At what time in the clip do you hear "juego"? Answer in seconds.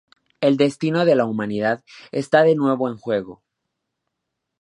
2.97-3.43